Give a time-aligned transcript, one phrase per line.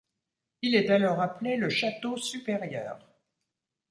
[0.63, 2.97] Il est alors appelé le château supérieur.